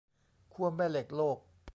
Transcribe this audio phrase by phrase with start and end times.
[0.53, 1.37] ขั้วแม่เหล็กโลก